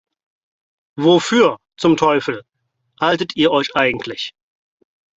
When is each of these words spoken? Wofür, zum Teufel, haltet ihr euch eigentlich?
Wofür, 0.97 1.59
zum 1.77 1.95
Teufel, 1.95 2.41
haltet 2.99 3.35
ihr 3.35 3.51
euch 3.51 3.75
eigentlich? 3.75 4.31